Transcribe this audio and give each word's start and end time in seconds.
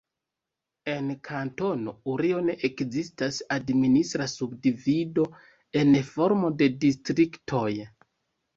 En 0.93 1.09
Kantono 1.27 1.93
Urio 2.13 2.39
ne 2.47 2.55
ekzistas 2.71 3.37
administra 3.59 4.29
subdivido 4.33 5.29
en 5.85 5.95
formo 6.11 6.53
de 6.65 6.73
distriktoj. 6.89 7.71